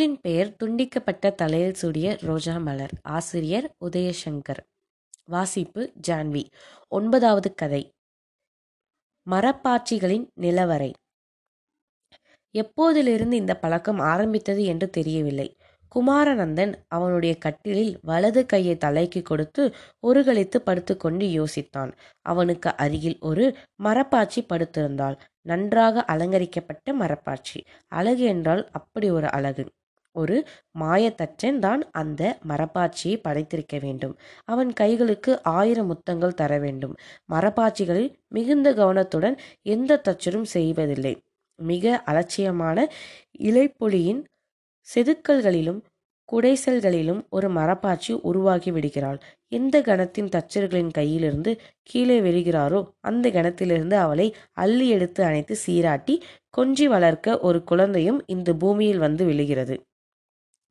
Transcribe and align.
நூலின் 0.00 0.20
பெயர் 0.20 0.56
துண்டிக்கப்பட்ட 0.58 1.34
தலையில் 1.34 1.74
சூடிய 1.74 2.16
ரோஜா 2.20 2.58
மலர். 2.58 2.90
ஆசிரியர் 3.02 3.66
உதயசங்கர். 3.84 4.60
வாசிப்பு 5.24 5.92
ஜான்வி. 6.08 6.42
ஒன்பதாவது 6.88 7.54
கதை. 7.54 7.92
மரப்பாச்சிகளின் 9.26 10.24
நிலவரை. 10.40 10.92
எப்போதிலிருந்து 12.54 13.32
இந்த 13.32 13.56
பழக்கம் 13.56 13.98
ஆரம்பித்தது 13.98 14.64
என்று 14.64 14.90
தெரியவில்லை. 14.90 15.56
குமாரநந்தன் 15.94 16.72
அவனுடைய 16.88 17.34
கட்டிலில் 17.38 17.98
வலது 18.02 18.46
கையை 18.46 18.76
தலைக்கு 18.76 19.22
கொடுத்து 19.22 19.74
ஒருகளித்து 20.06 20.56
படுத்துக்கொண்டு 20.56 21.26
யோசித்தான். 21.26 21.92
அவனுக்கு 22.22 22.76
அருகில் 22.76 23.18
ஒரு 23.20 23.56
மரப்பாச்சி 23.82 24.40
படுத்திருந்தாள். 24.48 25.18
நன்றாக 25.42 26.04
அலங்கரிக்கப்பட்ட 26.04 26.94
மரப்பாச்சி. 26.94 27.60
அழகு 27.88 28.24
என்றால் 28.24 28.68
அப்படி 28.72 29.10
ஒரு 29.10 29.30
அழகு. 29.30 29.66
ஒரு 30.16 30.36
மாயத்தச்சன் 30.78 31.58
தான் 31.58 31.90
அந்த 31.92 32.22
மரப்பாச்சியை 32.48 33.16
படைத்திருக்க 33.22 33.78
வேண்டும். 33.78 34.14
அவன் 34.44 34.72
கைகளுக்கு 34.72 35.32
ஆயிரம் 35.42 35.86
முத்தங்கள் 35.86 36.34
தர 36.34 36.58
வேண்டும். 36.58 36.94
மரப்பாச்சிகளில் 37.32 38.10
மிகுந்த 38.28 38.74
கவனத்துடன் 38.74 39.36
எந்த 39.66 40.00
தச்சரும் 40.08 40.48
செய்வதில்லை. 40.48 41.14
மிக 41.58 42.02
அலட்சியமான 42.06 42.78
இலைப்பொலியின் 43.40 44.20
செதுக்கல்களிலும் 44.88 45.80
குடைசல்களிலும் 46.28 47.22
ஒரு 47.28 47.48
மரப்பாச்சி 47.50 48.12
உருவாகி 48.22 48.70
விடுகிறாள். 48.70 49.18
எந்த 49.48 49.76
கணத்தின் 49.82 50.28
தச்சர்களின் 50.28 50.90
கையிலிருந்து 50.90 51.52
கீழே 51.82 52.20
விழுகிறாரோ 52.20 52.80
அந்த 53.00 53.30
கணத்திலிருந்து 53.30 53.96
அவளை 53.96 54.26
அள்ளி 54.52 54.88
எடுத்து 54.88 55.24
அணைத்து 55.24 55.56
சீராட்டி 55.56 56.16
கொஞ்சி 56.58 56.86
வளர்க்க 56.86 57.38
ஒரு 57.40 57.64
குழந்தையும் 57.64 58.24
இந்த 58.26 58.54
பூமியில் 58.54 58.98
வந்து 58.98 59.24
விழுகிறது. 59.24 59.76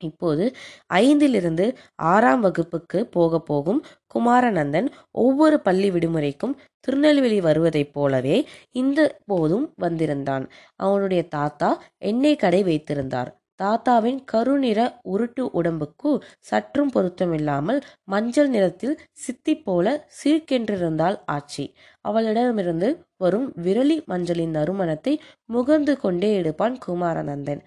இப்போது 0.03 0.45
ஐந்திலிருந்து 0.94 1.66
ஆறாம் 1.95 2.39
வகுப்புக்கு 2.39 3.00
போக 3.08 3.39
போகும் 3.42 3.81
குமாரநந்தன் 4.14 4.88
ஒவ்வொரு 5.11 5.58
பள்ளி 5.59 5.89
விடுமுறைக்கும் 5.92 6.55
திருநெல்வேலி 6.80 7.39
வருவதைப் 7.42 7.94
போலவே 7.94 8.38
இந்த 8.73 9.00
போதும் 9.25 9.73
வந்திருந்தான். 9.75 10.45
அவனுடைய 10.75 11.23
தாத்தா 11.27 11.70
எண்ணெய் 11.97 12.36
கடை 12.36 12.64
வைத்திருந்தார். 12.64 13.31
தாத்தாவின் 13.55 14.20
கருநிற 14.23 14.80
உருட்டு 15.05 15.44
உடம்புக்கு 15.52 16.11
சற்றும் 16.39 16.92
பொருத்தமில்லாமல் 16.92 17.80
மஞ்சள் 18.03 18.50
நிறத்தில் 18.50 18.95
சித்தி 19.11 19.55
போல 19.58 19.86
சீர்கென்றிருந்தாள் 20.20 21.17
ஆச்சி. 21.31 21.66
அவளிடமிருந்து 22.02 22.89
வரும் 23.17 23.53
விரலி 23.64 23.97
மஞ்சளின் 24.08 24.55
நறுமணத்தை 24.55 25.14
முகர்ந்து 25.53 25.95
கொண்டே 25.97 26.30
எடுப்பான் 26.36 26.77
குமாரநந்தன். 26.88 27.61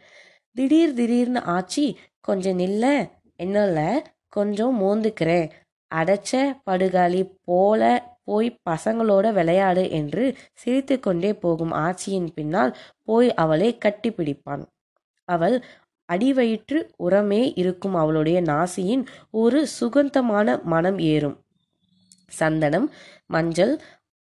திடீர் 0.57 0.95
திடீர்னு 0.95 1.41
ஆச்சி 1.49 1.85
கொஞ்சம் 2.23 2.59
நில்ல 2.59 3.11
என்னல்ல 3.39 3.81
கொஞ்சம் 4.29 4.83
மோந்துக்கிறேன் 4.83 5.51
அடைச்ச 5.95 6.33
படுகாலி 6.71 7.23
போல 7.45 7.83
போய் 8.25 8.49
பசங்களோட 8.71 9.33
விளையாடு 9.33 9.91
என்று 9.91 10.25
சிரித்து 10.55 11.01
கொண்டே 11.01 11.35
போகும் 11.35 11.73
ஆச்சியின் 11.73 12.29
பின்னால் 12.35 12.77
போய் 13.03 13.35
அவளை 13.35 13.79
கட்டிப்பிடிப்பான் 13.85 14.63
அவள் 15.29 15.57
அடிவயிற்று 16.09 16.79
உரமே 16.99 17.53
இருக்கும் 17.57 17.95
அவளுடைய 17.95 18.43
நாசியின் 18.43 19.05
ஒரு 19.31 19.67
சுகந்தமான 19.67 20.59
மனம் 20.65 20.99
ஏறும். 20.99 21.37
சந்தனம் 22.29 22.89
மஞ்சள் 23.27 23.75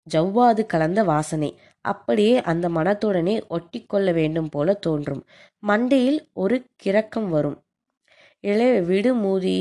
ஜவ்வாது 0.06 0.66
கலந்த 0.66 1.02
வாசனை. 1.02 1.50
அப்படியே 1.84 2.42
அந்த 2.42 2.68
மனத்துடனே 2.68 3.36
ஒட்டி 3.48 3.80
கொள்ள 3.84 4.12
வேண்டும் 4.12 4.48
போல 4.48 4.74
தோன்றும். 4.74 5.22
மண்டையில் 5.62 6.18
ஒரு 6.32 6.56
கிறக்கம் 6.84 7.28
வரும். 7.28 7.58
இளைய 8.44 8.82
விடு 8.82 9.12
மூதி 9.14 9.58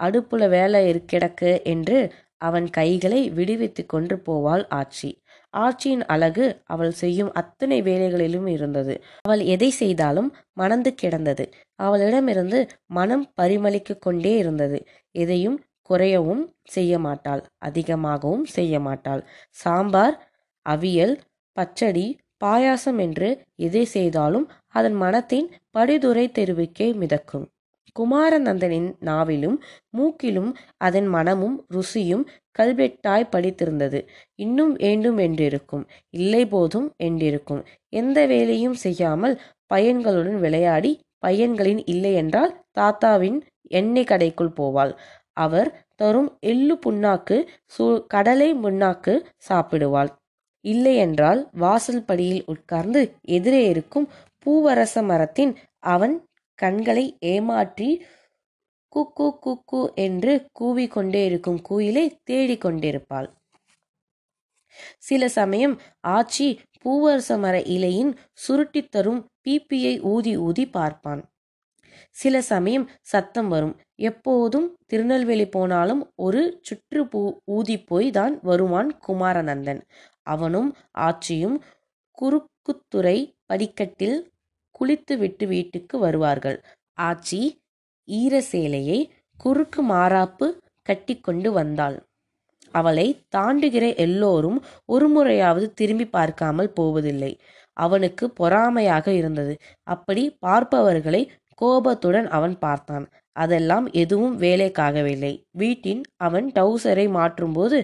அடுப்புல 0.00 0.48
வேலை 0.48 0.80
கிடக்கு 1.12 1.62
என்று 1.64 1.98
அவன் 2.38 2.70
கைகளை 2.70 3.30
விடுவித்து 3.30 3.82
கொண்டு 3.86 4.14
போவாள் 4.26 4.64
ஆட்சி 4.68 5.10
ஆட்சியின் 5.54 6.04
அழகு 6.04 6.44
அவள் 6.64 6.90
செய்யும் 6.90 7.32
அத்தனை 7.32 7.82
வேலைகளிலும் 7.82 8.46
இருந்தது. 8.46 8.94
அவள் 9.20 9.42
எதை 9.44 9.70
செய்தாலும் 9.70 10.30
மணந்து 10.52 10.94
கிடந்தது. 10.94 11.44
அவளிடமிருந்து 11.74 12.60
மனம் 12.86 13.26
பரிமளிக்க 13.40 13.98
கொண்டே 13.98 14.36
இருந்தது. 14.36 14.78
எதையும் 15.14 15.58
குறையவும் 15.90 16.42
செய்ய 16.62 16.98
மாட்டாள். 16.98 17.42
அதிகமாகவும் 17.58 18.44
செய்ய 18.44 18.80
மாட்டாள். 18.80 19.22
சாம்பார் 19.50 20.16
அவியல் 20.66 21.14
பச்சடி 21.56 22.06
பாயாசம் 22.44 22.98
என்று 22.98 23.28
எதை 23.56 23.84
செய்தாலும் 23.84 24.46
அதன் 24.68 24.92
மனத்தின் 24.94 25.48
படிதுரை 25.72 26.26
தெருவுக்கே 26.38 26.88
மிதக்கும். 26.94 27.46
குமாரநந்தனின் 27.96 28.88
நாவிலும் 29.00 29.56
மூக்கிலும் 29.90 30.50
அதன் 30.76 31.08
மனமும் 31.08 31.56
ருசியும் 31.74 32.24
கல்வெட்டாய் 32.50 33.30
படித்திருந்தது. 33.32 34.00
இன்னும் 34.38 34.72
வேண்டும் 34.74 35.18
என்றிருக்கும். 35.18 35.84
இல்லை 36.14 36.42
போதும் 36.46 36.88
என்றிருக்கும். 37.04 37.62
எந்த 37.92 38.18
வேலையும் 38.26 38.76
செய்யாமல் 38.84 39.34
பையன்களுடன் 39.74 40.38
விளையாடி 40.38 40.92
பையன்களின் 41.26 41.82
இல்லை 41.84 42.12
என்றால் 42.14 42.52
தாத்தாவின் 42.72 43.38
எண்ணெய் 43.70 44.10
கடைக்குள் 44.10 44.56
போவாள். 44.60 44.92
அவர் 45.36 45.68
தரும் 45.96 46.30
எள்ளு 46.42 46.74
புண்ணாக்கு 46.86 47.36
சு 47.74 47.84
கடலை 48.06 48.48
முன்னாக்கு 48.54 49.14
சாப்பிடுவாள். 49.48 50.10
இல்லை 50.64 50.94
என்றால் 50.96 51.40
வாசல் 51.54 52.04
படியில் 52.04 52.42
உட்கார்ந்து 52.46 53.00
எதிரே 53.28 53.62
இருக்கும் 53.68 54.06
பூவரச 54.46 55.02
மரத்தின் 55.02 55.52
அவன் 55.86 56.14
கண்களை 56.58 57.06
ஏமாற்றி 57.32 57.90
குக்கு 58.92 59.26
குக்கு 59.44 59.80
என்று 60.06 60.32
கூவிக்கொண்டே 60.60 61.22
இருக்கும் 61.24 61.60
குயிலை 61.68 62.06
தேடிக் 62.24 62.60
கொண்டிருப்பாள். 62.60 63.28
சில 64.98 65.22
சமயம் 65.38 65.74
ஆச்சி 66.08 66.48
பூவரச 66.84 67.30
மர 67.38 67.56
இலையின் 67.74 68.12
சுருட்டி 68.44 68.82
தரும் 68.86 69.20
பீப்பியை 69.44 69.94
ஊதி 70.12 70.32
ஊதி 70.38 70.64
பார்ப்பான். 70.68 71.22
சில 72.16 72.34
சமயம் 72.42 72.86
சத்தம் 73.02 73.48
வரும். 73.48 73.74
எப்போதும் 74.08 74.66
திருநெல்வேலி 74.86 75.46
போனாலும் 75.48 76.02
ஒரு 76.16 76.42
சுற்று 76.60 77.02
பூ 77.06 77.22
ஊதி 77.56 77.76
போய் 77.82 78.10
தான் 78.10 78.34
வருவான் 78.42 78.90
குமாரநந்தன். 79.06 79.80
அவனும் 80.26 80.70
ஆச்சியும் 80.98 81.56
குறுக்குத்துறை 82.18 83.16
படிக்கட்டில் 83.46 84.18
குளித்துவிட்டு 84.72 85.46
வீட்டுக்கு 85.46 85.98
வருவார்கள். 85.98 86.58
ஆச்சி 86.98 87.40
ஈர 88.08 88.34
சேலையை 88.42 88.98
குறுக்கு 89.38 89.80
மாறாப்பு 89.88 90.46
கட்டிக்கொண்டு 90.86 91.48
வந்தாள். 91.52 91.96
அவளை 92.74 93.06
தாண்டுகிற 93.36 93.84
எல்லோரும் 93.96 94.58
ஒரு 94.84 95.06
முறையாவது 95.08 95.66
திரும்பி 95.74 96.06
பார்க்காமல் 96.08 96.70
போவதில்லை. 96.72 97.32
அவனுக்கு 97.76 98.24
பொறாமையாக 98.40 99.06
இருந்தது. 99.12 99.54
அப்படி 99.86 100.22
பார்ப்பவர்களை 100.46 101.22
கோபத்துடன் 101.54 102.28
அவன் 102.28 102.54
பார்த்தான். 102.58 103.04
அதெல்லாம் 103.36 103.86
எதுவும் 103.92 104.34
வேலைக்காகவில்லை. 104.40 105.32
வீட்டின் 105.52 106.02
அவன் 106.16 106.46
டவுசரை 106.52 107.06
மாற்றும்போது 107.18 107.78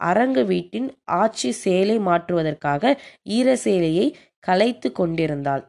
அரங்கு 0.00 0.42
வீட்டின் 0.44 0.88
ஆட்சி 1.20 1.50
சேலை 1.64 1.96
மாற்றுவதற்காக 1.98 2.94
ஈர 3.28 3.48
சேலையை 3.56 4.06
கலைத்து 4.38 4.88
கொண்டிருந்தாள். 4.92 5.62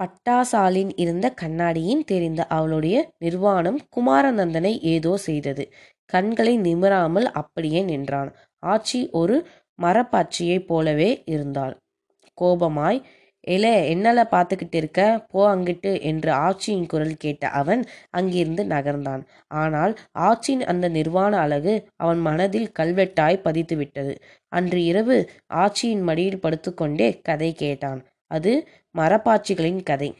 பட்டாசாலின் 0.00 0.90
இருந்த 0.96 1.26
கண்ணாடியின் 1.32 2.02
தெரிந்த 2.04 2.42
அவளுடைய 2.46 2.96
நிர்வாணம் 3.18 3.78
குமாரநந்தனை 3.96 4.72
ஏதோ 4.94 5.12
செய்தது. 5.16 5.64
கண்களை 6.10 6.54
நிமிராமல் 6.58 7.28
அப்படியே 7.32 7.80
நின்றான். 7.82 8.30
ஆச்சி 8.62 9.00
ஒரு 9.10 9.36
மரப்பாச்சியைப் 9.78 10.66
போலவே 10.66 11.10
இருந்தாள். 11.26 11.74
கோபமாய் 12.38 13.00
எலே 13.46 13.74
என்னல 13.92 14.20
பார்த்துக்கிட்டு 14.30 14.74
இருக்க? 14.74 15.00
போ 15.30 15.40
அங்கிட்டு 15.54 15.92
என்று 16.00 16.30
ஆட்சியின் 16.38 16.86
குரல் 16.86 17.14
கேட்ட 17.16 17.44
அவன் 17.50 17.82
அங்கிருந்து 18.10 18.64
நகர்ந்தான். 18.64 19.22
ஆனால் 19.54 19.92
ஆட்சியின் 20.18 20.64
அந்த 20.64 20.88
நிர்வாண 20.88 21.32
அழகு 21.38 21.74
அவன் 21.96 22.18
மனதில் 22.18 22.68
கல்வெட்டாய் 22.72 23.44
பதித்துவிட்டது. 23.44 24.14
அன்று 24.52 24.82
இரவு 24.84 25.16
ஆட்சியின் 25.54 26.02
மடியில் 26.02 26.42
படுத்துக்கொண்டே 26.42 27.10
கதை 27.22 27.50
கேட்டான். 27.54 28.02
அது 28.30 28.52
மரப்பாச்சிகளின் 28.94 29.82
கதை. 29.82 30.10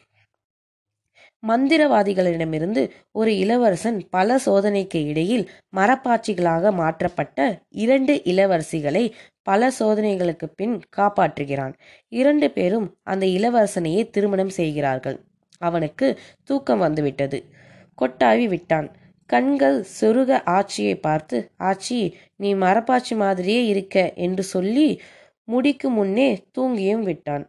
மந்திரவாதிகளிடமிருந்து 1.43 2.83
ஒரு 3.13 3.31
இளவரசன் 3.39 3.99
பல 4.11 4.39
சோதனைக்கு 4.47 5.01
இடையில் 5.07 5.45
மரப்பாச்சிகளாக 5.77 6.73
மாற்றப்பட்ட 6.73 7.39
இரண்டு 7.85 8.15
இளவரசிகளை 8.25 9.05
பல 9.43 9.71
சோதனைகளுக்கு 9.79 10.47
பின் 10.57 10.77
காப்பாற்றுகிறான். 10.97 11.75
இரண்டு 12.13 12.49
பேரும் 12.51 12.87
அந்த 13.03 13.27
இளவரசனையே 13.27 14.03
திருமணம் 14.11 14.55
செய்கிறார்கள். 14.59 15.19
அவனுக்கு 15.61 16.09
தூக்கம் 16.45 16.79
வந்துவிட்டது. 16.79 17.39
கொட்டாவி 17.99 18.47
விட்டான். 18.49 18.89
கண்கள் 19.31 19.79
சொருக 20.01 20.31
ஆட்சியை 20.49 20.95
பார்த்து 20.99 21.37
ஆச்சி 21.61 21.99
நீ 22.37 22.51
மரப்பாச்சி 22.55 23.15
மாதிரியே 23.17 23.63
இருக்க 23.67 23.97
என்று 24.17 24.45
சொல்லி 24.45 24.89
முடிக்கு 25.49 25.89
முன்னே 25.91 26.29
தூங்கியும் 26.59 27.03
விட்டான். 27.03 27.45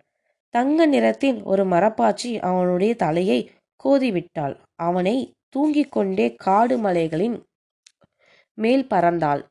தங்க 0.54 0.86
நிறத்தின் 0.86 1.44
ஒரு 1.44 1.64
மரப்பாச்சி 1.66 2.40
அவனுடைய 2.40 2.96
தலையை 2.96 3.40
கோதிவிட்டாள். 3.84 4.56
அவனை 4.76 5.16
தூங்கிக் 5.50 5.92
கொண்டே 5.92 6.36
காடு 6.36 6.78
மலைகளின் 6.78 7.38
மேல் 8.58 8.86
பறந்தாள். 8.90 9.42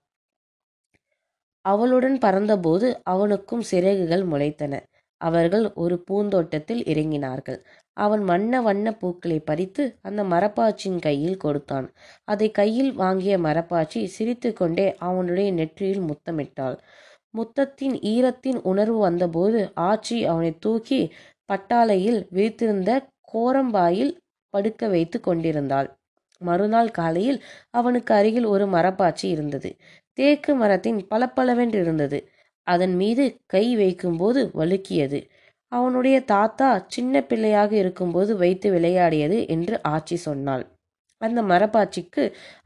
அவளுடன் 1.64 2.18
பறந்தபோது 2.18 2.88
அவனுக்கும் 3.04 3.64
சிறகுகள் 3.70 4.24
முளைத்தன. 4.26 4.74
அவர்கள் 5.20 5.72
ஒரு 5.74 5.96
பூந்தோட்டத்தில் 6.02 6.82
இறங்கினார்கள். 6.82 7.58
அவன் 7.96 8.22
வண்ண 8.24 8.60
வண்ண 8.62 8.86
பூக்களை 8.92 9.38
பறித்து 9.40 9.84
அந்த 10.02 10.20
மரப்பாச்சியின் 10.24 11.00
கையில் 11.00 11.36
கொடுத்தான். 11.36 11.86
அதை 12.24 12.50
கையில் 12.50 12.92
வாங்கிய 12.92 13.38
மரப்பாச்சி 13.38 14.00
சிரித்துக்கொண்டே 14.04 14.86
அவனுடைய 14.98 15.52
நெற்றியில் 15.52 16.02
முத்தமிட்டாள். 16.02 16.76
முத்தத்தின் 17.34 17.96
ஈரத்தின் 18.04 18.58
உணர்வு 18.62 18.98
வந்தபோது 18.98 19.60
ஆச்சி 19.80 20.18
அவனை 20.24 20.52
தூக்கி 20.58 21.00
பட்டாளையில் 21.52 22.20
விரித்திருந்த 22.30 22.90
கோரம்பாயில் 23.34 24.12
படுக்க 24.54 24.88
வைத்து 24.88 25.18
கொண்டிருந்தாள். 25.20 25.88
மறுநாள் 26.40 26.90
காலையில் 26.90 27.38
அவனுக்கு 27.70 28.12
அருகில் 28.14 28.44
ஒரு 28.44 28.66
மரப்பாச்சி 28.66 29.26
இருந்தது. 29.26 29.70
தேக்கு 30.18 30.52
மரத்தின் 30.54 31.00
பளபளவென்றிருந்தது 31.10 32.18
அதன் 32.66 32.94
மீது 32.96 33.24
கை 33.46 33.64
வைக்கும்போது 33.76 34.40
வழுக்கியது. 34.54 35.20
அவனுடைய 35.72 36.16
தாத்தா 36.24 36.70
சின்ன 36.86 37.22
பிள்ளையாக 37.22 37.72
இருக்கும்போது 37.76 38.32
வைத்து 38.36 38.68
விளையாடியது 38.70 39.38
என்று 39.48 39.80
ஆச்சி 39.88 40.16
சொன்னாள். 40.18 40.64
அந்த 41.20 41.40
மரப்பாச்சிக்கு 41.42 42.22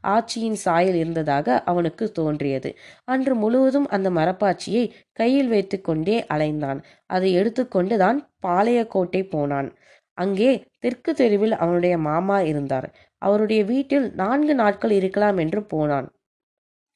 ஆட்சியின் 0.07 0.59
சாயல் 0.65 0.95
இருந்ததாக 0.95 1.57
அவனுக்கு 1.63 2.05
தோன்றியது. 2.11 2.69
அன்று 3.05 3.35
முழுவதும் 3.35 3.87
அந்த 3.87 4.09
மரப்பாச்சியை 4.09 4.83
கையில் 5.13 5.47
வைத்து 5.47 5.79
கொண்டே 5.81 6.17
அலைந்தான். 6.35 6.79
அதை 7.05 7.31
எடுத்துக்கொண்டு 7.33 7.97
தான் 7.97 8.19
பாளையக்கோட்டை 8.47 9.23
போனான். 9.29 9.69
அங்கே 10.17 10.51
தெற்கு 10.79 11.11
தெருவில் 11.13 11.55
அவனுடைய 11.55 11.95
மாமா 11.97 12.37
இருந்தார். 12.41 12.87
அவருடைய 13.21 13.61
வீட்டில் 13.63 14.07
நான்கு 14.15 14.53
நாட்கள் 14.55 14.91
இருக்கலாம் 14.91 15.37
என்று 15.37 15.61
போனான். 15.65 16.07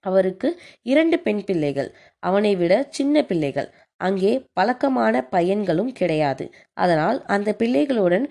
அவருக்கு 0.05 0.49
இரண்டு 0.81 1.17
பெண் 1.19 1.43
பிள்ளைகள் 1.43 1.89
அவனை 2.23 2.51
விட 2.55 2.73
சின்ன 2.89 3.23
பிள்ளைகள். 3.23 3.69
அங்கே 4.01 4.31
பழக்கமான 4.53 5.15
பையன்களும் 5.31 5.91
கிடையாது. 5.91 6.45
அதனால் 6.73 7.17
அந்த 7.25 7.49
பிள்ளைகளுடன் 7.59 8.25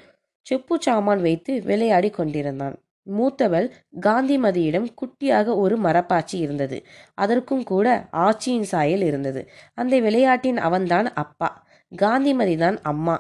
செப்பு 0.47 0.77
சாமான் 0.87 1.23
வைத்து 1.27 1.53
விளையாடி 1.63 2.11
கொண்டிருந்தான். 2.11 2.77
மூத்தவள் 3.17 3.67
காந்திமதியிடம் 4.01 4.89
குட்டியாக 5.01 5.57
ஒரு 5.57 5.77
மரப்பாச்சி 5.81 6.37
இருந்தது. 6.37 6.79
அதற்கும் 7.15 7.65
கூட 7.65 8.09
ஆச்சியின் 8.17 8.69
சாயல் 8.73 9.03
இருந்தது. 9.03 9.43
அந்த 9.75 10.01
விளையாட்டின் 10.01 10.59
அவன்தான் 10.59 11.13
அப்பா. 11.15 11.51
காந்திமதி 11.93 12.57
தான் 12.57 12.79
அம்மா. 12.83 13.17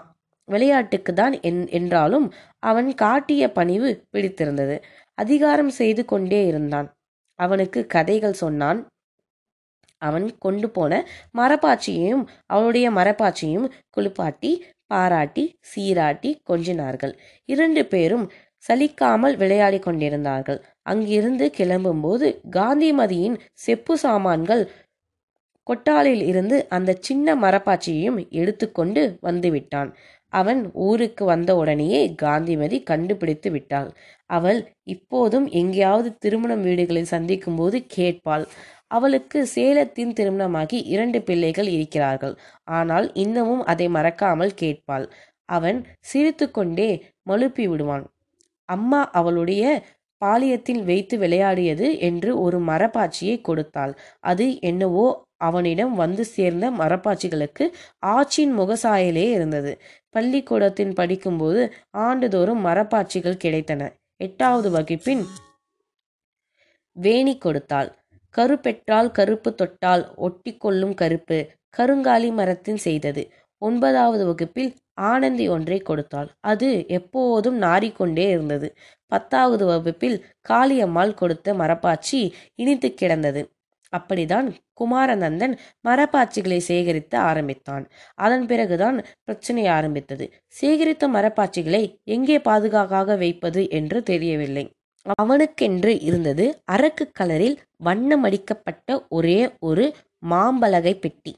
விளையாட்டுக்கு 0.49 1.13
தான் 1.13 1.35
என் 1.41 1.69
என்றாலும் 1.69 2.27
அவன் 2.63 2.95
காட்டிய 2.95 3.53
பணிவு 3.53 3.91
பிடித்திருந்தது. 4.11 4.77
அதிகாரம் 5.15 5.71
செய்து 5.71 6.05
கொண்டே 6.05 6.47
இருந்தான். 6.47 6.89
அவனுக்கு 7.39 7.81
கதைகள் 7.87 8.33
சொன்னான். 8.33 8.81
அவன் 10.03 10.27
கொண்டு 10.39 10.69
போன 10.71 10.93
மரப்பாச்சியையும் 11.39 12.25
அவளுடைய 12.47 12.91
மரப்பாச்சியும் 12.91 13.67
குளிப்பாட்டி 13.91 14.51
பாராட்டி 14.87 15.45
சீராட்டி 15.71 16.31
கொஞ்சினார்கள். 16.51 17.15
இரண்டு 17.49 17.83
பேரும் 17.87 18.27
சலிக்காமல் 18.65 19.37
விளையாடி 19.37 19.79
கொண்டிருந்தார்கள். 19.79 20.61
அங்கிருந்து 20.83 21.47
கிளம்பும்போது 21.59 22.27
காந்திமதியின் 22.51 23.37
செப்பு 23.53 23.95
சாமான்கள் 23.99 24.65
கொட்டாலில் 25.67 26.23
இருந்து 26.23 26.57
அந்த 26.69 26.91
சின்ன 27.01 27.35
மரப்பாச்சியையும் 27.37 28.19
எடுத்துக்கொண்டு 28.31 29.03
வந்துவிட்டான். 29.23 29.91
அவன் 30.33 30.61
ஊருக்கு 30.73 31.25
வந்த 31.25 31.51
உடனேயே 31.57 32.01
காந்திமதி 32.15 32.79
கண்டுபிடித்து 32.83 33.51
விட்டாள். 33.51 33.89
அவள் 34.27 34.59
இப்போதும் 34.85 35.47
எங்கேயாவது 35.51 36.11
திருமணம் 36.19 36.63
வீடுகளில் 36.63 37.13
சந்திக்கும் 37.15 37.57
போது 37.57 37.79
கேட்பாள். 37.97 38.45
அவளுக்கு 38.87 39.39
சேலத்தின் 39.55 40.13
திருமணமாகி 40.13 40.79
இரண்டு 40.87 41.19
பிள்ளைகள் 41.23 41.67
இருக்கிறார்கள். 41.67 42.35
ஆனால் 42.65 43.09
இன்னமும் 43.15 43.65
அதை 43.65 43.89
மறக்காமல் 43.89 44.55
கேட்பாள். 44.55 45.07
அவன் 45.49 45.79
சிரித்துக்கொண்டே 46.01 46.91
மழுப்பி 47.31 47.67
விடுவான். 47.69 48.07
அம்மா 48.69 49.01
அவளுடைய 49.11 49.63
பாலியத்தில் 50.23 50.83
வைத்து 50.85 51.17
விளையாடியது 51.19 51.89
என்று 51.99 52.31
ஒரு 52.41 52.59
மரப்பாச்சியை 52.61 53.37
கொடுத்தாள். 53.41 53.93
அது 54.23 54.47
என்னவோ 54.61 55.07
அவனிடம் 55.39 55.95
வந்து 55.95 56.23
சேர்ந்த 56.27 56.71
மரப்பாச்சிகளுக்கு 56.71 57.65
ஆச்சின் 58.07 58.55
முகசாயலே 58.61 59.27
இருந்தது. 59.37 59.73
பள்ளிக்கூடத்தில் 60.09 60.95
படிக்கும்போது 60.95 61.63
ஆண்டுதோறும் 61.99 62.65
மரப்பாச்சிகள் 62.67 63.43
கிடைத்தன. 63.45 63.83
எட்டாவது 64.21 64.69
வகுப்பின் 64.71 65.23
வேணி 66.97 67.35
கொடுத்தாள். 67.39 67.91
கருப்பெற்றால் 68.35 69.11
கருப்பு 69.11 69.51
தொட்டால் 69.55 70.05
ஒட்டி 70.17 70.53
கொள்ளும் 70.57 70.95
கருப்பு 70.95 71.39
கருங்காலி 71.79 72.31
மரத்தின் 72.33 72.81
செய்தது. 72.87 73.23
ஒன்பதாவது 73.63 74.25
வகுப்பில் 74.27 74.73
ஆனந்தி 75.11 75.49
ஒன்றை 75.49 75.79
கொடுத்தாள். 75.81 76.29
அது 76.41 76.69
எப்போதும் 76.89 77.59
நாறிக்கொண்டே 77.63 78.27
இருந்தது. 78.29 78.69
பத்தாவது 79.13 79.65
வகுப்பில் 79.67 80.17
காளியம்மாள் 80.49 81.15
கொடுத்த 81.15 81.55
மரப்பாச்சி 81.55 82.21
இனித்து 82.55 82.95
கிடந்தது. 82.95 83.43
அப்படிதான் 83.93 84.49
குமாரநந்தன் 84.81 85.55
மரப்பாச்சிகளை 85.89 86.59
சேகரித்து 86.61 87.17
ஆரம்பித்தான். 87.19 87.85
அதன் 88.15 88.47
பிறகுதான் 88.47 88.97
பிரச்சனை 89.25 89.67
ஆரம்பித்தது. 89.67 90.27
சேகரித்த 90.61 91.07
மரப்பாச்சிகளை 91.09 91.83
எங்கே 92.05 92.39
பாதுகாக்காக 92.39 93.17
வைப்பது 93.19 93.63
என்று 93.71 94.03
தெரியவில்லை. 94.03 94.65
அவனுக்கென்று 95.19 95.93
இருந்தது 96.01 96.47
அரக்கு 96.73 97.05
கலரில் 97.21 97.57
வண்ணமடிக்கப்பட்ட 97.85 99.07
ஒரே 99.09 99.41
ஒரு 99.59 99.85
மாம்பலகை 100.31 100.95
பெட்டி. 101.01 101.33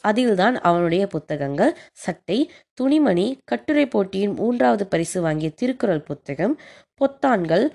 அதில்தான் 0.00 0.56
அவனுடைய 0.60 1.06
புத்தகங்கள் 1.06 1.78
சட்டை 1.92 2.50
துணிமணி 2.74 3.38
கட்டுரை 3.44 3.86
போட்டியின் 3.86 4.34
மூன்றாவது 4.34 4.86
பரிசு 4.86 5.20
வாங்கிய 5.20 5.50
திருக்குறள் 5.50 6.02
புத்தகம் 6.02 6.58
பொத்தான்கள் 7.00 7.66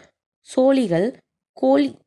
சோழிகள் 0.41 1.07
கோழி 1.51 1.99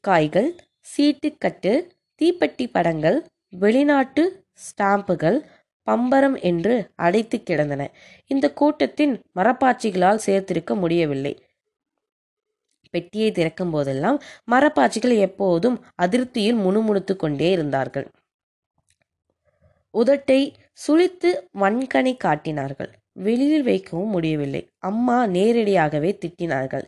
காய்கள் 0.00 0.54
சீட்டுக்கட்டு 0.86 1.72
தீப்பெட்டி 2.20 2.66
படங்கள் 2.72 3.26
வெளிநாட்டு 3.48 4.44
ஸ்டாம்புகள் 4.66 5.38
பம்பரம் 5.86 6.40
என்று 6.40 6.90
அடைத்து 6.94 7.42
கிடந்தன. 7.42 7.90
இந்த 8.26 8.52
கூட்டத்தின் 8.52 9.22
மரப்பாச்சிகளால் 9.34 10.24
சேர்த்திருக்க 10.26 10.74
முடியவில்லை. 10.74 11.42
பெட்டியை 12.90 13.32
திறக்கும் 13.32 13.70
போதெல்லாம் 13.70 14.20
மரப்பாச்சிகள் 14.50 15.16
எப்போதும் 15.18 15.84
அதிருப்தியில் 16.02 16.58
முணுமுணுத்து 16.64 17.16
கொண்டே 17.16 17.50
இருந்தார்கள். 17.50 18.06
உதட்டை 19.94 20.40
சுழித்து 20.86 21.30
வன்கணை 21.60 22.14
காட்டினார்கள். 22.16 22.90
வெளியில் 23.18 23.62
வைக்கவும் 23.62 24.10
முடியவில்லை. 24.10 24.62
அம்மா 24.80 25.26
நேரடியாகவே 25.26 26.10
திட்டினார்கள். 26.22 26.86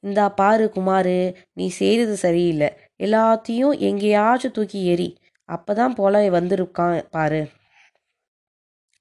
இந்தா 0.00 0.26
பாரு 0.30 0.64
குமாரு 0.76 1.16
நீ 1.52 1.66
செய்தது 1.80 2.16
சரியில்லை. 2.16 2.70
எல்லாத்தையும் 2.98 3.74
எங்கேயாச்சும் 3.80 4.52
தூக்கி 4.52 4.80
எறி 4.94 5.08
அப்பதான் 5.48 5.94
போல 5.94 6.20
வந்திருக்கான் 6.30 6.98
பாரு 7.10 7.42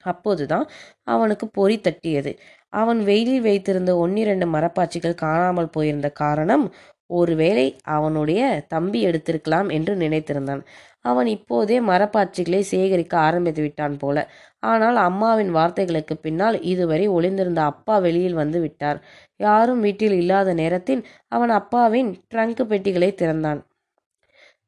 அப்போதுதான் 0.04 0.66
அவனுக்கு 1.04 1.46
பொறி 1.50 1.78
தட்டியது. 1.80 2.32
அவன் 2.74 3.00
வெயிலில் 3.04 3.42
வைத்திருந்த 3.42 3.92
ஒன்னிரண்டு 3.98 4.46
மரப்பாச்சிகள் 4.48 5.22
காணாமல் 5.24 5.70
போயிருந்த 5.70 6.10
காரணம் 6.24 6.66
ஒருவேளை 7.10 7.66
அவனுடைய 7.96 8.42
தம்பி 8.68 9.00
எடுத்திருக்கலாம் 9.08 9.70
என்று 9.72 9.94
நினைத்திருந்தான். 9.96 10.64
அவன் 11.06 11.28
இப்போதே 11.28 11.80
மரப்பாச்சிகளை 11.82 12.60
சேகரிக்க 12.72 13.18
ஆரம்பித்து 13.18 13.62
விட்டான் 13.62 13.98
போல. 13.98 14.18
ஆனால் 14.64 14.96
அம்மாவின் 14.96 15.52
வார்த்தைகளுக்கு 15.56 16.16
பின்னால் 16.22 16.58
இதுவரை 16.64 17.08
ஒளிந்திருந்த 17.08 17.62
அப்பா 17.64 17.98
வெளியில் 17.98 18.34
வந்து 18.34 18.60
விட்டார். 18.60 19.00
யாரும் 19.40 19.80
வீட்டில் 19.80 20.12
இல்லாத 20.12 20.54
நேரத்தில் 20.54 21.02
அவன் 21.28 21.50
அப்பாவின் 21.50 22.12
ட்ரங்க் 22.34 22.64
பெட்டிகளை 22.64 23.10
திறந்தான். 23.14 23.62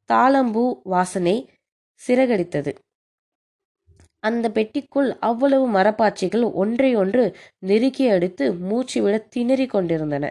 தாளம்பூ 0.09 0.65
வாசனை 0.83 1.35
சிறகடித்தது. 2.01 2.71
அந்த 4.19 4.45
பெட்டிக்குள் 4.49 5.09
அவ்வளவு 5.19 5.65
மரப்பாச்சிகள் 5.69 6.53
ஒன்றை 6.53 6.95
ஒன்று 6.95 7.23
நெருக்கி 7.59 8.05
அடித்து 8.09 8.45
மூச்சு 8.69 8.99
விட 9.01 9.15
திணறி 9.29 9.65
கொண்டிருந்தன. 9.65 10.25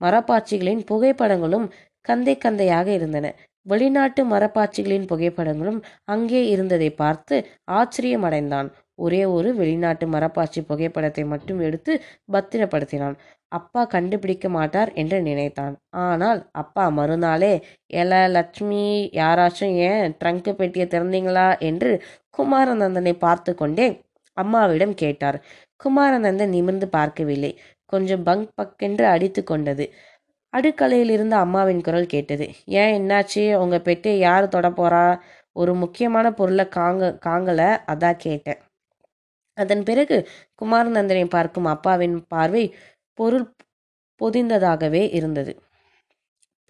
மரப்பாச்சிகளின் 0.00 0.82
புகைப்படங்களும் 0.90 1.66
கந்தை 2.04 2.34
கந்தையாக 2.38 2.88
இருந்தன. 2.92 3.26
வெளிநாட்டு 3.66 4.22
மரப்பாச்சிகளின் 4.24 5.08
புகைப்படங்களும் 5.08 5.80
அங்கே 6.04 6.40
இருந்ததை 6.48 6.90
பார்த்து 6.92 7.36
ஆச்சரியமடைந்தான். 7.70 8.68
ஒரே 8.94 9.20
ஒரு 9.24 9.50
வெளிநாட்டு 9.54 10.06
மரப்பாச்சி 10.06 10.60
புகைப்படத்தை 10.68 11.24
மட்டும் 11.24 11.60
எடுத்து 11.60 11.92
பத்திரப்படுத்தினான். 12.32 13.16
அப்பா 13.52 13.82
கண்டுபிடிக்க 13.84 14.46
மாட்டார் 14.48 14.90
என்று 14.94 15.18
நினைத்தான். 15.22 15.74
ஆனால் 16.04 16.40
அப்பா 16.52 16.84
மறுநாளே 16.88 17.52
எல 17.94 18.12
லட்சுமி 18.28 18.84
யாராச்சும் 19.12 19.74
ஏன் 19.88 20.14
ட்ரங்க் 20.20 20.50
பெட்டியை 20.52 20.86
திறந்தீங்களா? 20.88 21.48
என்று 21.60 21.90
குமாரநந்தனை 22.38 23.14
பார்த்து 23.18 23.52
கொண்டே 23.54 23.88
அம்மாவிடம் 24.36 24.94
கேட்டார். 24.94 25.38
குமாரநந்தன் 25.84 26.54
நிமிர்ந்து 26.56 26.86
பார்க்கவில்லை. 26.88 27.52
கொஞ்சம் 27.92 28.22
பங்க் 28.22 28.50
பக்கென்று 28.58 29.04
அடித்து 29.14 29.42
கொண்டது. 29.44 29.84
அடுக்கலையிலிருந்து 30.56 31.30
அம்மாவின் 31.30 31.80
குரல் 31.80 32.06
கேட்டது. 32.06 32.50
ஏன் 32.66 32.92
என்னாச்சு? 33.00 33.54
உங்க 33.54 33.78
பெட்டை 33.78 34.18
யார் 34.18 34.48
தொட 34.48 34.68
ஒரு 35.52 35.74
முக்கியமான 35.74 36.32
பொருளை 36.32 36.64
காங்க 36.76 37.18
காங்கல? 37.26 37.62
அதான் 37.86 38.16
கேட்டேன். 38.16 38.58
அதன் 39.54 39.82
பிறகு 39.82 40.28
குமாரநந்தனை 40.62 41.24
பார்க்கும் 41.28 41.64
அப்பாவின் 41.64 42.26
பார்வை 42.28 42.74
பொருள் 43.14 43.54
பொதிந்ததாகவே 44.20 45.14
இருந்தது. 45.14 45.52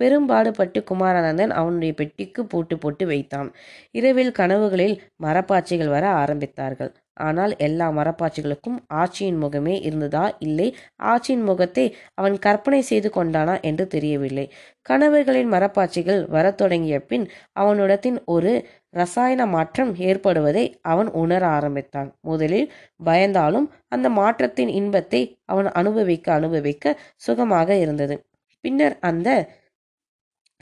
பெரும்பாடுபட்டு 0.00 0.80
குமாரானந்தன் 0.90 1.52
அவனுடைய 1.52 1.92
பெட்டிக்கு 1.94 2.42
பூட்டு 2.44 2.76
போட்டு 2.78 3.04
வைத்தான். 3.06 3.48
இரவில் 3.90 4.32
கனவுகளில் 4.32 4.96
மரப்பாச்சிகள் 5.22 5.92
வர 5.96 6.04
ஆரம்பித்தார்கள். 6.22 6.92
ஆனால் 7.20 7.52
எல்லா 7.58 7.86
மரப்பாச்சிகளுக்கும் 7.90 8.76
ஆட்சியின் 8.94 9.40
முகமே 9.42 9.74
இருந்ததா? 9.88 10.24
இல்லை. 10.38 10.68
ஆட்சியின் 11.02 11.44
முகத்தை 11.44 11.84
அவன் 12.14 12.36
கற்பனை 12.38 12.80
செய்து 12.82 13.08
கொண்டானா 13.16 13.54
என்று 13.60 13.84
தெரியவில்லை. 13.86 14.46
கனவுகளின் 14.88 15.50
மரப்பாச்சிகள் 15.54 16.22
வரத் 16.28 16.58
தொடங்கிய 16.58 16.98
பின் 17.04 17.26
அவனுடத்தின் 17.52 18.18
ஒரு 18.26 18.52
ரசாயன 18.90 19.42
மாற்றம் 19.46 19.92
ஏற்படுவதை 20.08 20.64
அவன் 20.84 21.10
உணர 21.14 21.42
ஆரம்பித்தான். 21.48 22.08
முதலில் 22.20 22.68
பயந்தாலும் 23.04 23.66
அந்த 23.88 24.08
மாற்றத்தின் 24.20 24.72
இன்பத்தை 24.80 25.22
அவன் 25.46 25.70
அனுபவிக்க 25.72 26.26
அனுபவிக்க 26.32 26.96
சுகமாக 27.26 27.76
இருந்தது. 27.76 28.16
பின்னர் 28.64 28.96
அந்த 29.00 29.28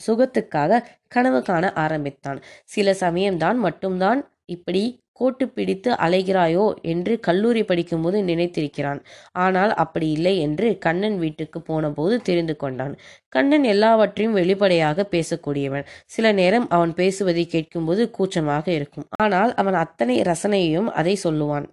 சுகத்துக்காக 0.06 0.80
கனவு 1.08 1.42
காண 1.42 1.72
ஆரம்பித்தான். 1.84 2.40
சில 2.64 2.96
சமயம்தான் 3.00 3.58
மட்டும்தான் 3.58 4.20
இப்படி 4.46 4.82
கோட்டு 5.12 5.44
பிடித்து 5.48 5.90
அலைகிறாயோ 6.04 6.64
என்று 6.82 7.12
கல்லூரி 7.20 7.62
படிக்கும்போது 7.64 8.18
நினைத்திருக்கிறான். 8.22 9.00
ஆனால் 9.32 9.72
அப்படி 9.74 10.08
இல்லை 10.10 10.34
என்று 10.38 10.66
கண்ணன் 10.78 11.16
வீட்டுக்கு 11.18 11.58
போனபோது 11.60 12.16
தெரிந்து 12.22 12.54
கொண்டான். 12.56 12.94
கண்ணன் 13.28 13.64
எல்லாவற்றையும் 13.64 14.32
வெளிப்படையாக 14.32 15.08
பேசக்கூடியவன். 15.10 15.88
சில 16.06 16.32
நேரம் 16.32 16.68
அவன் 16.68 16.94
பேசுவதை 16.94 17.46
கேட்கும்போது 17.46 18.04
கூச்சமாக 18.10 18.66
இருக்கும். 18.72 19.08
ஆனால் 19.22 19.54
அவன் 19.54 19.74
அத்தனை 19.74 20.16
ரசனையையும் 20.22 20.88
அதை 21.00 21.18
சொல்லுவான். 21.24 21.66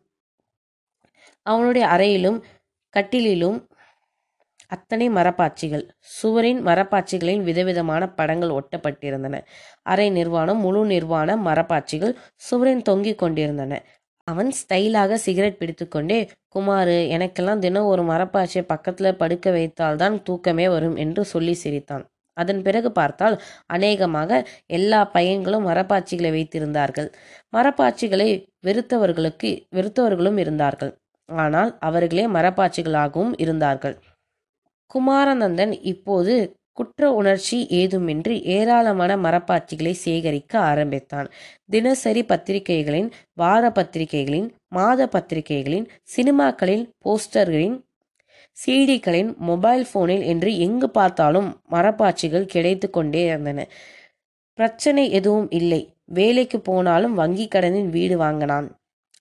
அவனுடைய 1.46 1.86
அறையிலும் 1.88 2.39
கட்டிலிலும் 2.94 3.58
அத்தனை 4.75 5.08
மரப்பாச்சிகள். 5.17 5.84
சுவரின் 6.17 6.62
மரப்பாச்சிகளின் 6.67 7.44
விதவிதமான 7.50 8.03
படங்கள் 8.20 8.55
ஒட்டப்பட்டிருந்தன. 8.60 9.36
அரை 9.91 10.08
நிர்வாணம் 10.20 10.63
முழு 10.65 10.82
நிர்வாண 10.86 11.38
மரப்பாச்சிகள் 11.48 12.13
சுவரின் 12.48 12.84
தொங்கிக் 12.89 13.22
கொண்டிருந்தன. 13.24 13.74
அவன் 14.27 14.50
ஸ்டைலாக 14.60 15.17
சிகரெட் 15.25 15.60
பிடித்துக்கொண்டே 15.60 16.20
குமாரு 16.55 16.98
எனக்கெல்லாம் 17.15 17.63
தினம் 17.65 17.89
ஒரு 17.94 18.03
மரப்பாச்சியை 18.12 18.63
பக்கத்தில் 18.72 19.17
படுக்க 19.22 19.51
வைத்தால்தான் 19.51 20.15
தூக்கமே 20.24 20.65
வரும் 20.75 20.96
என்று 21.03 21.24
சொல்லி 21.34 21.53
சிரித்தான். 21.63 22.05
அதன் 22.38 22.62
பிறகு 22.62 22.89
பார்த்தால் 22.91 23.36
அநேகமாக 23.75 24.39
எல்லா 24.77 25.01
பையன்களும் 25.15 25.67
மரப்பாச்சிகளை 25.70 26.32
வைத்திருந்தார்கள். 26.38 27.10
மரப்பாச்சிகளை 27.58 28.29
வெறுத்தவர்களுக்கு 28.67 29.51
வெறுத்தவர்களும் 29.77 30.39
இருந்தார்கள். 30.44 30.91
ஆனால் 31.29 31.72
அவர்களே 31.79 32.25
மரப்பாச்சிகளாகவும் 32.27 33.34
இருந்தார்கள். 33.44 33.96
குமாரநந்தன் 34.94 35.74
இப்போது 35.82 36.36
குற்ற 36.72 37.13
உணர்ச்சி 37.13 37.58
ஏதுமின்றி 37.70 38.42
ஏராளமான 38.42 39.15
மரப்பாச்சிகளை 39.15 39.92
சேகரிக்க 39.92 40.60
ஆரம்பித்தான். 40.60 41.27
தினசரி 41.70 42.24
பத்திரிகைகளின் 42.24 43.10
வார 43.34 43.70
பத்திரிகைகளின் 43.70 44.48
மாத 44.68 45.08
பத்திரிகைகளின் 45.08 45.86
சினிமாக்களின் 46.15 46.84
போஸ்டர்களின் 47.06 47.77
சீடிகளின் 48.58 49.38
மொபைல் 49.38 49.86
போனில் 49.94 50.22
என்று 50.22 50.58
எங்கு 50.58 50.89
பார்த்தாலும் 50.89 51.50
மரப்பாச்சிகள் 51.72 52.46
கிடைத்து 52.46 52.89
கொண்டே 52.89 53.24
இருந்தன. 53.25 53.68
பிரச்சனை 54.54 55.12
எதுவும் 55.12 55.50
இல்லை. 55.50 55.82
வேலைக்கு 56.06 56.60
போனாலும் 56.60 57.13
வங்கி 57.13 57.48
கடனில் 57.48 57.89
வீடு 57.89 58.18
வாங்கினான். 58.18 58.68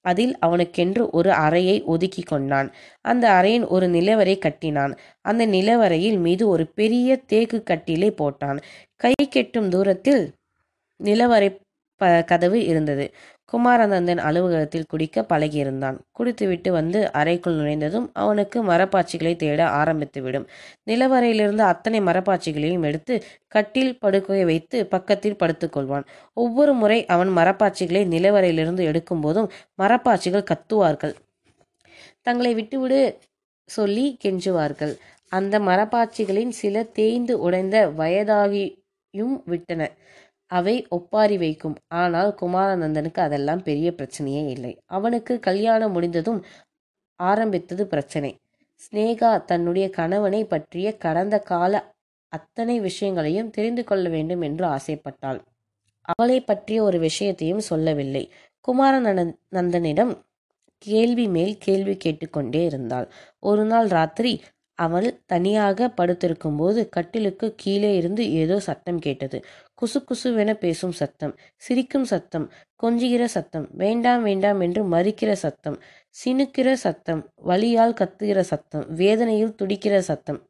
அதில் 0.04 0.34
அவனுக்கென்று 0.38 1.02
ஒரு 1.10 1.30
அறையை 1.44 1.76
ஒதுக்கி 1.84 2.22
கொண்டான். 2.22 2.68
அந்த 3.04 3.24
அறையின் 3.30 3.66
ஒரு 3.68 3.86
நிலவரை 3.88 4.36
கட்டினான். 4.38 4.94
அந்த 5.22 5.42
நிலவரையில் 5.46 6.18
மீது 6.18 6.44
ஒரு 6.48 6.66
பெரிய 6.74 7.16
தேக்கு 7.26 7.60
கட்டிலை 7.70 8.10
போட்டான். 8.20 8.60
கை 8.96 9.14
கெட்டும் 9.30 9.68
தூரத்தில் 9.68 10.24
நிலவரை 11.00 11.50
ப 12.00 12.22
கதவு 12.26 12.58
இருந்தது. 12.66 13.04
குமாரநந்தன் 13.54 14.18
அலுவலகத்தில் 14.18 14.86
குடிக்க 14.88 15.26
பழகியிருந்தான். 15.28 15.98
குடித்துவிட்டு 16.12 16.72
வந்து 16.72 17.12
அறைக்குள் 17.12 17.54
நுழைந்ததும் 17.54 18.10
அவனுக்கு 18.12 18.64
மரப்பாச்சிகளை 18.64 19.36
தேட 19.36 19.66
ஆரம்பித்துவிடும். 19.70 20.46
நிலவரையிலிருந்து 20.86 21.58
அத்தனை 21.58 22.00
மரப்பாச்சிகளையும் 22.00 22.82
எடுத்து 22.82 23.22
கட்டில் 23.48 23.98
படுக்கையை 23.98 24.44
வைத்து 24.44 24.86
பக்கத்தில் 24.86 25.40
படுத்துக்கொள்வான். 25.42 26.06
ஒவ்வொரு 26.34 26.72
முறை 26.72 27.06
அவன் 27.06 27.28
மரப்பாச்சிகளை 27.28 28.02
நிலவரையிலிருந்து 28.14 28.84
எடுக்கும்போதும் 28.90 29.50
மரப்பாச்சிகள் 29.82 30.48
கத்துவார்கள். 30.52 31.14
தங்களை 32.22 32.54
விட்டுவிடு 32.54 33.18
சொல்லி 33.68 34.16
கெஞ்சுவார்கள். 34.24 34.94
அந்த 35.28 35.58
மரப்பாச்சிகளின் 35.58 36.48
சில 36.48 36.82
தேய்ந்து 36.82 37.38
உடைந்த 37.40 37.76
வயதாகியும் 37.98 39.42
விட்டன 39.44 39.90
அவை 40.54 40.74
ஒப்பாரி 40.88 41.36
வைக்கும். 41.38 41.76
ஆனால் 42.02 42.30
குமாரநந்தனுக்கு 42.42 43.20
அதெல்லாம் 43.20 43.62
பெரிய 43.62 43.88
பிரச்சனையே 43.98 44.42
இல்லை. 44.54 44.72
அவனுக்கு 44.88 45.34
கல்யாணம் 45.40 45.94
முடிந்ததும் 45.96 46.40
ஆரம்பித்தது 47.20 47.82
பிரச்சனை. 47.86 48.30
ஸ்னேகா 48.80 49.32
தன்னுடைய 49.44 49.86
கணவனை 49.90 50.42
பற்றிய 50.44 50.88
கடந்த 50.96 51.36
கால 51.52 51.74
அத்தனை 52.32 52.76
விஷயங்களையும் 52.80 53.50
தெரிந்து 53.50 53.82
கொள்ள 53.84 54.06
வேண்டும் 54.08 54.42
என்று 54.42 54.64
ஆசைப்பட்டாள். 54.66 55.40
அவளை 56.08 56.38
பற்றிய 56.40 56.78
ஒரு 56.82 56.98
விஷயத்தையும் 56.98 57.66
சொல்லவில்லை. 57.70 58.24
குமாரநந்தனிடம் 58.68 59.36
நந்தனிடம் 59.56 60.12
கேள்வி 60.86 61.26
மேல் 61.28 61.54
கேள்வி 61.58 61.94
கேட்டுக்கொண்டே 61.96 62.62
இருந்தாள். 62.64 63.06
ஒரு 63.42 63.62
நாள் 63.64 63.88
ராத்திரி 63.88 64.32
அவள் 64.78 65.08
தனியாக 65.26 65.88
படுத்திருக்கும்போது 65.98 66.80
கட்டிலுக்கு 66.88 67.46
கீழே 67.56 67.90
இருந்து 67.96 68.22
ஏதோ 68.42 68.56
சத்தம் 68.60 68.98
கேட்டது. 68.98 69.38
குசு 69.82 69.98
குசுவென 70.00 70.54
பேசும் 70.54 70.92
சத்தம் 70.92 71.36
சிரிக்கும் 71.56 72.04
சத்தம் 72.04 72.50
கொஞ்சுகிற 72.82 73.24
சத்தம் 73.24 73.68
வேண்டாம் 73.72 74.22
வேண்டாம் 74.22 74.60
என்று 74.60 74.82
மறிக்கிற 74.84 75.32
சத்தம் 75.32 75.80
சினுக்கிற 76.24 76.72
சத்தம் 76.72 77.32
வலியால் 77.44 77.96
கத்துகிற 78.00 78.40
சத்தம் 78.40 78.84
வேதனையில் 78.94 79.56
துடிக்கிற 79.62 79.98
சத்தம் 79.98 80.40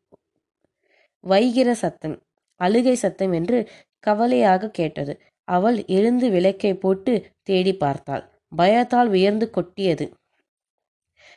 வைகிற 1.25 1.73
சத்தம் 1.73 2.23
அழுகை 2.57 2.95
சத்தம் 2.95 3.33
என்று 3.33 3.69
கவலையாக 3.99 4.71
கேட்டது. 4.71 5.21
அவள் 5.45 5.85
எழுந்து 5.87 6.31
விளக்கை 6.31 6.75
போட்டு 6.75 7.13
தேடி 7.43 7.75
பார்த்தாள். 7.75 8.25
பயத்தால் 8.57 9.09
உயர்ந்து 9.09 9.51
கொட்டியது. 9.51 10.07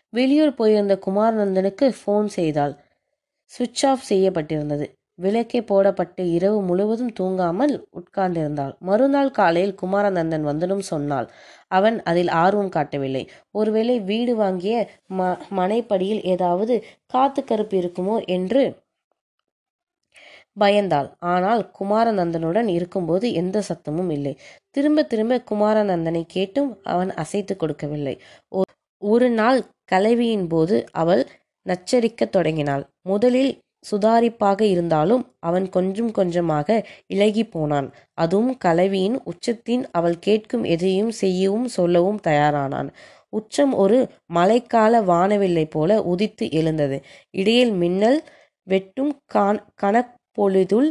வெளியூர் 0.09 0.55
போயிருந்த 0.55 0.99
குமாரநந்தனுக்கு 1.05 1.93
ஃபோன் 1.99 2.25
செய்தாள். 2.25 2.73
சுவிட்ச் 3.51 3.85
ஆஃப் 3.85 4.05
செய்யப்பட்டிருந்தது. 4.09 4.96
விளக்கே 5.19 5.59
போடப்பட்டு 5.69 6.23
இரவு 6.33 6.57
முழுவதும் 6.61 7.13
தூங்காமல் 7.19 7.73
உட்கார்ந்திருந்தாள். 7.99 8.73
மறுநாள் 8.81 9.31
காலையில் 9.31 9.77
குமாரநந்தன் 9.81 10.45
வந்தனும் 10.49 10.83
சொன்னாள் 10.89 11.27
அவன் 11.71 11.97
அதில் 12.03 12.31
ஆர்வம் 12.43 12.73
காட்டவில்லை. 12.75 13.23
ஒருவேளை 13.51 13.95
வீடு 14.09 14.35
வாங்கிய 14.35 14.75
ம 15.11 15.29
மனைப்படியில் 15.59 16.21
ஏதாவது 16.33 16.75
காத்து 17.07 17.43
கருப்பு 17.43 17.77
இருக்குமோ 17.81 18.17
என்று 18.37 18.63
பயந்தாள். 20.57 21.09
ஆனால் 21.31 21.61
குமாரநந்தனுடன் 21.79 22.69
இருக்கும்போது 22.75 23.25
எந்த 23.33 23.57
சத்தமும் 23.69 24.11
இல்லை. 24.11 24.33
திரும்ப 24.71 25.03
திரும்ப 25.05 25.41
குமாரநந்தனை 25.51 26.23
கேட்டும் 26.35 26.71
அவன் 26.93 27.11
அசைத்து 27.23 27.55
கொடுக்கவில்லை. 27.55 28.15
ஒரு 29.01 29.27
நாள் 29.39 29.59
கலவியின் 29.91 30.47
போது 30.47 30.75
அவள் 31.01 31.23
நச்சரிக்கத் 31.65 32.33
தொடங்கினாள். 32.35 32.83
முதலில் 33.03 33.51
சுதாரிப்பாக 33.83 34.61
இருந்தாலும் 34.61 35.23
அவன் 35.39 35.69
கொஞ்சம் 35.69 36.11
கொஞ்சமாக 36.11 36.69
இலகி 37.07 37.43
போனான். 37.45 37.87
அதுவும் 38.13 38.57
கலவியின் 38.57 39.17
உச்சத்தின் 39.23 39.83
அவள் 39.91 40.17
கேட்கும் 40.19 40.63
எதையும் 40.63 41.11
செய்யவும் 41.11 41.67
சொல்லவும் 41.67 42.19
தயாரானான். 42.27 42.89
உச்சம் 43.29 43.73
ஒரு 43.73 43.97
மழைக்கால 44.33 45.01
வானவில்லை 45.03 45.65
போல 45.69 45.99
உதித்து 46.03 46.45
எழுந்தது. 46.51 46.97
இடையில் 47.31 47.73
மின்னல் 47.73 48.19
வெட்டும் 48.67 49.13
கான் 49.25 49.59
கனப்பொழுதுள் 49.81 50.89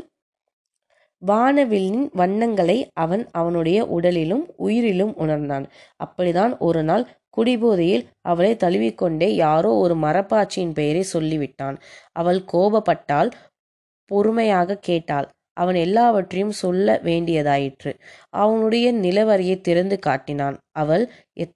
வானவில்லின் 1.22 2.08
வண்ணங்களை 2.12 2.88
அவன் 2.92 3.28
அவனுடைய 3.30 3.84
உடலிலும் 3.84 4.44
உயிரிலும் 4.58 5.14
உணர்ந்தான். 5.14 5.66
அப்படிதான் 6.04 6.58
ஒரு 6.58 6.82
நாள் 6.82 7.06
குடிபோதையில் 7.28 8.04
அவளை 8.20 8.56
தழுவிக்கொண்டே 8.56 9.28
யாரோ 9.34 9.70
ஒரு 9.74 9.94
மரப்பாச்சியின் 9.94 10.72
பெயரை 10.72 11.04
சொல்லிவிட்டான். 11.12 11.76
அவள் 12.12 12.40
கோபப்பட்டால் 12.52 13.30
பொறுமையாக 14.10 14.78
கேட்டாள். 14.78 15.28
அவன் 15.52 15.74
எல்லாவற்றையும் 15.74 16.50
சொல்ல 16.50 17.00
வேண்டியதாயிற்று. 17.04 17.92
அவனுடைய 18.28 18.92
நிலவரியை 18.94 19.60
திறந்து 19.60 19.98
காட்டினான். 19.98 20.58
அவள் 20.72 21.10
எத் 21.32 21.54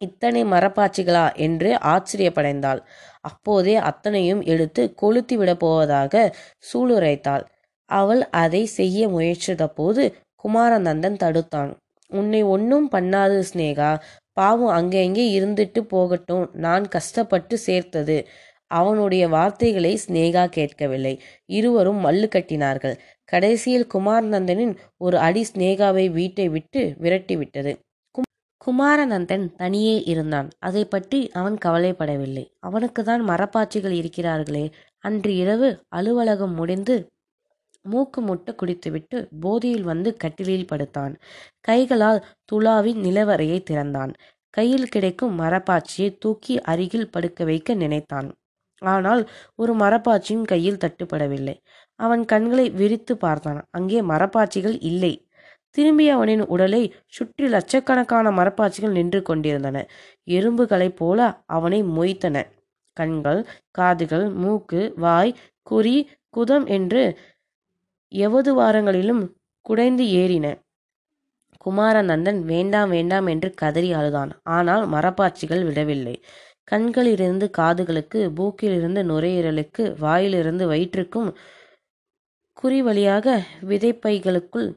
இத்தனை 0.00 0.44
மரப்பாச்சிகளா 0.44 1.34
என்று 1.34 1.70
ஆச்சரியப்படைந்தாள். 1.74 2.80
அப்போதே 3.20 3.74
அத்தனையும் 3.76 4.42
எடுத்து 4.42 4.94
கொளுத்தி 4.94 5.36
விட 5.36 5.56
போவதாக 5.56 6.34
சூளுரைத்தாள். 6.68 7.44
அவள் 7.88 8.22
அதை 8.30 8.62
செய்ய 8.78 9.08
முயற்சித்த 9.08 9.66
போது 9.74 10.02
குமாரநந்தன் 10.44 11.18
தடுத்தான். 11.24 11.70
உன்னை 12.10 12.42
ஒன்றும் 12.42 12.88
பண்ணாது 12.92 13.38
ஸ்னேகா 13.50 13.90
பாவம் 14.32 14.68
அங்கங்கே 14.68 15.24
இருந்துட்டு 15.38 15.80
போகட்டும். 15.94 16.44
நான் 16.52 16.84
கஷ்டப்பட்டு 16.88 17.58
சேர்த்தது. 17.58 18.18
அவனுடைய 18.70 19.24
வார்த்தைகளை 19.28 19.92
ஸ்னேகா 20.04 20.44
கேட்கவில்லை. 20.48 21.20
இருவரும் 21.46 22.00
மல்லு 22.04 22.28
கட்டினார்கள். 22.34 22.96
கடைசியில் 23.24 23.86
குமாரநந்தனின் 23.94 24.74
ஒரு 24.96 25.16
அடி 25.18 25.42
ஸ்னேகாவை 25.52 26.06
வீட்டை 26.10 26.48
விட்டு 26.48 26.82
விரட்டிவிட்டது 27.00 27.74
குமாரநந்தன் 28.60 29.44
தனியே 29.54 29.96
இருந்தான். 30.02 30.48
அதை 30.58 30.84
பற்றி 30.84 31.18
அவன் 31.32 31.56
கவலைப்படவில்லை. 31.64 32.42
அவனுக்கு 32.58 33.04
தான் 33.04 33.22
மரப்பாச்சிகள் 33.28 33.94
இருக்கிறார்களே. 34.00 34.64
அன்று 34.98 35.32
இரவு 35.36 35.68
அலுவலகம் 35.88 36.54
முடிந்து 36.54 36.96
மூக்கு 37.90 38.20
முட்டை 38.20 38.52
குடித்துவிட்டு 38.54 39.18
போதியில் 39.40 39.82
வந்து 39.82 40.10
கட்டிலில் 40.16 40.70
படுத்தான். 40.72 41.14
கைகளால் 41.60 42.20
துளாவின் 42.52 43.00
நிலவரையை 43.06 43.58
திறந்தான். 43.62 44.12
கையில் 44.54 44.88
கிடைக்கும் 44.88 45.34
மரப்பாச்சியை 45.40 46.10
தூக்கி 46.18 46.54
அருகில் 46.62 47.10
படுக்க 47.10 47.44
வைக்க 47.44 47.74
நினைத்தான். 47.74 48.28
ஆனால் 48.82 49.22
ஒரு 49.54 49.72
மரப்பாச்சியும் 49.74 50.44
கையில் 50.44 50.82
தட்டுப்படவில்லை. 50.84 51.56
அவன் 52.00 52.22
கண்களை 52.24 52.66
விரித்து 52.70 53.14
பார்த்தான். 53.16 53.60
அங்கே 53.70 54.00
மரப்பாச்சிகள் 54.02 54.76
இல்லை. 54.82 55.12
திரும்பி 55.76 56.06
அவனின் 56.08 56.44
உடலை 56.46 56.82
சுற்றி 57.06 57.46
லட்சக்கணக்கான 57.48 58.30
மரப்பாச்சிகள் 58.30 58.96
நின்று 58.98 59.20
கொண்டிருந்தன. 59.22 59.78
எறும்புகளைப் 60.28 60.96
போல 60.96 61.18
அவனை 61.46 61.80
மொய்த்தன. 61.96 62.36
கண்கள் 62.96 63.40
காதுகள் 63.70 64.26
மூக்கு 64.34 64.80
வாய் 64.96 65.32
குறி 65.62 65.96
குதம் 66.36 66.66
என்று 66.68 67.02
எவது 68.12 68.60
வாரங்களிலும் 68.60 69.22
குடைந்து 69.60 70.04
ஏறின. 70.04 70.46
குமாரநந்தன் 71.66 72.40
வேண்டாம் 72.42 72.90
வேண்டாம் 72.90 73.26
என்று 73.26 73.54
கதறி 73.54 73.92
அழுதான். 73.92 74.30
ஆனால் 74.42 74.84
மரப்பாச்சிகள் 74.90 75.64
விடவில்லை. 75.64 76.22
கண்களிலிருந்து 76.64 77.50
காதுகளுக்கு 77.58 78.20
மூக்கிலிருந்து 78.34 79.02
நுரையீரலுக்கு 79.02 79.98
வாயிலிருந்து 79.98 80.66
வயிற்றுக்கும் 80.66 81.30
குறி 82.52 82.82
வழியாக 82.82 83.42
விதைப்பைகளுக்குள் 83.60 84.68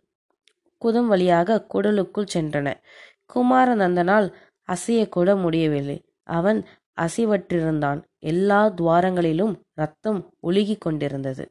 குதம் 0.81 1.07
வழியாக 1.07 1.65
குடலுக்குள் 1.73 2.31
சென்றன. 2.33 2.67
குமாரநந்தனால் 3.35 4.27
அசையக்கூட 4.69 5.29
முடியவில்லை. 5.41 5.97
அவன் 6.23 6.59
அசைவற்றிருந்தான். 7.01 7.99
எல்லா 8.19 8.61
துவாரங்களிலும் 8.69 9.55
ரத்தம் 9.73 10.21
ஒழுகி 10.43 10.77
கொண்டிருந்தது. 10.77 11.45